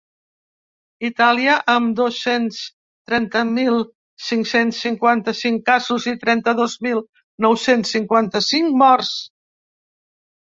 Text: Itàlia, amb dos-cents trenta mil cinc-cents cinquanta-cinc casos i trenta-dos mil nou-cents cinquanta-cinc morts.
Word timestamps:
Itàlia, 1.07 1.55
amb 1.73 1.89
dos-cents 1.97 2.61
trenta 3.09 3.43
mil 3.49 3.77
cinc-cents 4.29 4.79
cinquanta-cinc 4.85 5.63
casos 5.69 6.07
i 6.11 6.15
trenta-dos 6.23 6.77
mil 6.87 7.03
nou-cents 7.47 7.93
cinquanta-cinc 7.99 8.73
morts. 8.85 9.13